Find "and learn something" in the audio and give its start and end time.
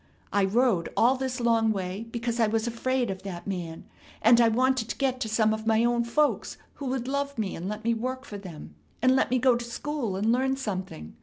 10.15-11.13